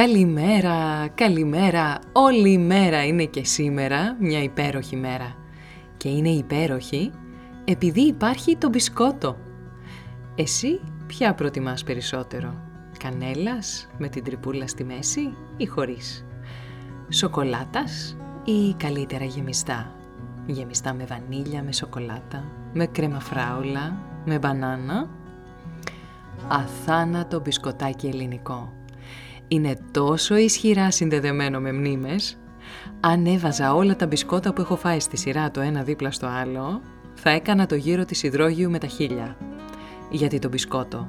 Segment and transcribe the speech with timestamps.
[0.00, 1.98] Καλημέρα, καλημέρα.
[2.12, 5.34] Όλη η μέρα είναι και σήμερα μια υπέροχη μέρα.
[5.96, 7.10] Και είναι υπέροχη
[7.64, 9.36] επειδή υπάρχει το μπισκότο.
[10.34, 12.54] Εσύ ποια προτιμάς περισσότερο,
[12.98, 16.26] κανέλας με την τρυπούλα στη μέση ή χωρίς,
[17.08, 19.94] σοκολάτας ή καλύτερα γεμιστά,
[20.46, 25.08] γεμιστά με βανίλια, με σοκολάτα, με κρέμα φράουλα, με μπανάνα;
[26.48, 28.72] Αθάνατο μπισκοτάκι ελληνικό
[29.52, 32.38] είναι τόσο ισχυρά συνδεδεμένο με μνήμες,
[33.00, 36.80] αν έβαζα όλα τα μπισκότα που έχω φάει στη σειρά το ένα δίπλα στο άλλο,
[37.14, 39.36] θα έκανα το γύρο της υδρόγειου με τα χίλια.
[40.10, 41.08] Γιατί το μπισκότο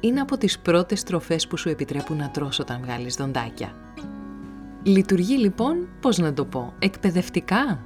[0.00, 3.72] είναι από τις πρώτες τροφές που σου επιτρέπουν να τρως όταν βγάλεις δοντάκια.
[4.82, 7.80] Λειτουργεί λοιπόν, πώς να το πω, εκπαιδευτικά;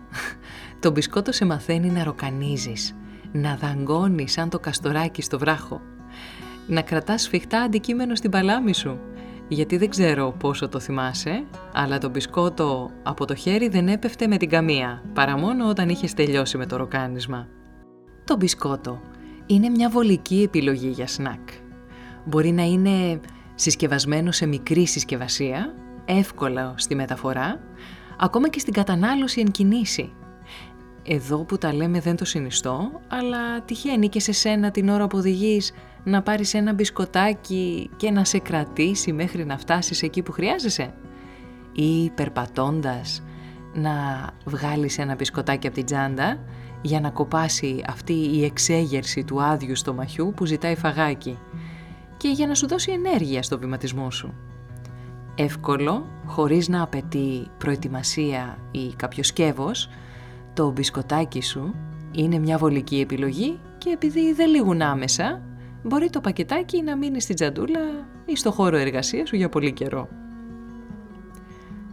[0.80, 2.96] το μπισκότο σε μαθαίνει να ροκανίζεις,
[3.32, 5.80] να δαγκώνεις σαν το καστοράκι στο βράχο,
[6.66, 8.98] να κρατάς σφιχτά αντικείμενο στην παλάμη σου,
[9.52, 14.36] γιατί δεν ξέρω πόσο το θυμάσαι, αλλά το μπισκότο από το χέρι δεν έπεφτε με
[14.36, 17.48] την καμία, παρά μόνο όταν είχες τελειώσει με το ροκάνισμα.
[18.24, 19.00] Το μπισκότο
[19.46, 21.48] είναι μια βολική επιλογή για σνακ.
[22.24, 23.20] Μπορεί να είναι
[23.54, 25.74] συσκευασμένο σε μικρή συσκευασία,
[26.04, 27.60] εύκολα στη μεταφορά,
[28.18, 30.12] ακόμα και στην κατανάλωση εν κινήσει.
[31.02, 35.18] Εδώ που τα λέμε δεν το συνιστώ, αλλά τυχαίνει και σε σένα την ώρα που
[35.18, 35.72] οδηγείς
[36.04, 40.94] να πάρεις ένα μπισκοτάκι και να σε κρατήσει μέχρι να φτάσεις εκεί που χρειάζεσαι;
[41.72, 43.22] Ή περπατώντας
[43.74, 43.92] να
[44.44, 46.38] βγάλεις ένα μπισκοτάκι από την τσάντα
[46.82, 51.38] για να κοπάσει αυτή η εξέγερση του άδειου στομαχιού που ζητάει φαγάκι
[52.16, 54.34] και για να σου δώσει ενέργεια στο βηματισμό σου;
[55.34, 59.88] Εύκολο, χωρίς να απαιτεί προετοιμασία ή κάποιο σκεύος,
[60.54, 61.74] το μπισκοτάκι σου
[62.12, 65.42] είναι μια βολική επιλογή και επειδή δεν λήγουν άμεσα,
[65.82, 67.80] μπορεί το πακετάκι να μείνει στην τζαντούλα
[68.24, 70.08] ή στο χώρο εργασίας σου για πολύ καιρό.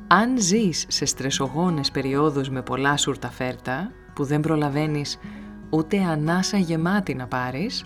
[0.07, 5.19] Αν ζεις σε στρεσογόνες περιόδους με πολλά σουρταφέρτα που δεν προλαβαίνεις
[5.69, 7.85] ούτε ανάσα γεμάτη να πάρεις,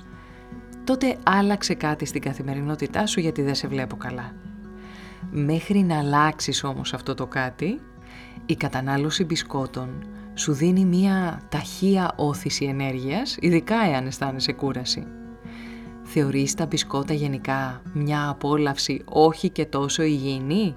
[0.84, 4.34] τότε άλλαξε κάτι στην καθημερινότητά σου γιατί δεν σε βλέπω καλά.
[5.32, 7.80] Μέχρι να αλλάξεις όμως αυτό το κάτι,
[8.46, 9.90] η κατανάλωση μπισκότων
[10.34, 15.08] σου δίνει μία ταχεία όθηση ενέργειας, ειδικά εάν αισθάνεσαι κούραση.
[16.04, 20.76] Θεωρείς τα μπισκότα γενικά μια απόλαυση όχι και τόσο υγιεινή;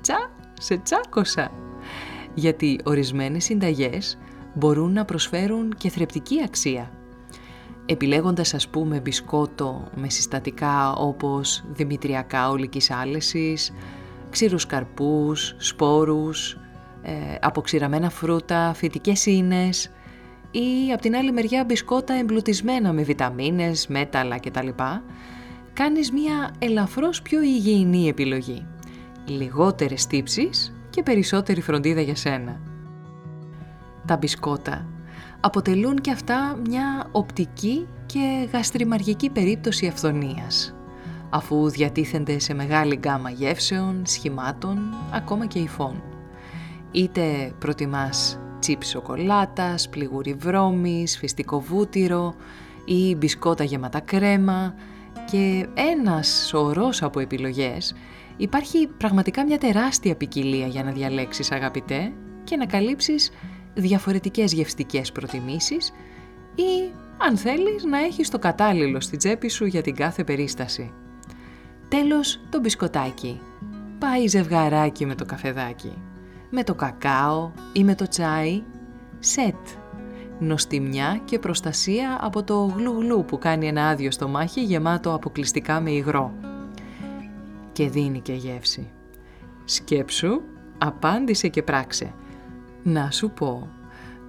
[0.00, 1.50] Τσα, σε τσάκωσα!
[2.34, 4.18] Γιατί ορισμένες συνταγές
[4.54, 6.90] μπορούν να προσφέρουν και θρεπτική αξία.
[7.86, 13.72] Επιλέγοντας ας πούμε μπισκότο με συστατικά όπως δημητριακά ολικής άλεσης,
[14.30, 16.67] ξύρους καρπούς, σπόρους, ε,
[17.40, 19.90] αποξηραμένα φρούτα, φυτικές ίνες,
[20.50, 24.68] ή από την άλλη μεριά μπισκότα εμπλουτισμένα με βιταμίνες, μέταλλα κτλ.
[25.72, 28.66] Κάνεις μία ελαφρώς πιο υγιεινή επιλογή.
[29.26, 32.60] Λιγότερες τύψεις και περισσότερη φροντίδα για σένα.
[34.06, 34.86] Τα μπισκότα
[35.40, 40.74] αποτελούν και αυτά μια οπτική και γαστριμαργική περίπτωση αυθονίας,
[41.30, 44.78] αφού διατίθενται σε μεγάλη γκάμα γεύσεων, σχημάτων,
[45.12, 46.02] ακόμα και υφών.
[46.90, 52.34] Είτε προτιμάς τσίπ σοκολάτας, πληγούρι βρώμης, φυστικό βούτυρο
[52.84, 54.74] ή μπισκότα γεμάτα κρέμα
[55.30, 57.94] και ένας σωρός από επιλογές,
[58.36, 62.12] υπάρχει πραγματικά μια τεράστια ποικιλία για να διαλέξεις αγαπητέ
[62.44, 63.30] και να καλύψεις
[63.74, 65.92] διαφορετικές γευστικές προτιμήσεις
[66.54, 70.92] ή αν θέλεις να έχεις το κατάλληλο στη τσέπη σου για την κάθε περίσταση.
[71.88, 73.40] Τέλος το μπισκοτάκι.
[73.98, 75.92] Πάει ζευγαράκι με το καφεδάκι
[76.50, 78.62] με το κακάο ή με το τσάι,
[79.18, 79.66] σετ.
[80.38, 86.32] Νοστιμιά και προστασία από το γλου που κάνει ένα άδειο στομάχι γεμάτο αποκλειστικά με υγρό.
[87.72, 88.90] Και δίνει και γεύση.
[89.64, 90.40] Σκέψου,
[90.78, 92.14] απάντησε και πράξε.
[92.82, 93.68] Να σου πω,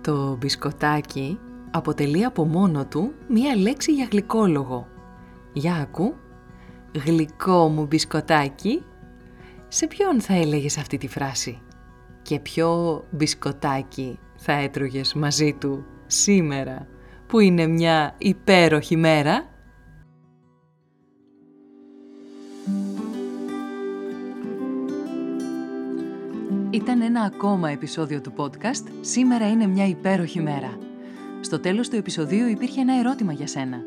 [0.01, 1.39] Το μπισκοτάκι
[1.71, 4.87] αποτελεί από μόνο του μία λέξη για γλυκόλογο.
[5.53, 6.15] Για ακού,
[7.05, 8.83] γλυκό μου μπισκοτάκι.
[9.67, 11.61] Σε ποιον θα έλεγες αυτή τη φράση;
[12.21, 16.87] Και ποιο μπισκοτάκι θα έτρωγες μαζί του σήμερα
[17.27, 19.49] που είναι μια υπέροχη μέρα;
[26.71, 30.77] Ήταν ένα ακόμα επεισόδιο του podcast «Σήμερα είναι μια υπέροχη μέρα».
[31.41, 33.77] Στο τέλος του επεισοδίου υπήρχε ένα ερώτημα για σένα.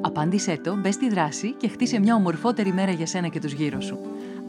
[0.00, 3.80] Απάντησέ το, μπες στη δράση και χτίσε μια ομορφότερη μέρα για σένα και τους γύρω
[3.80, 3.98] σου.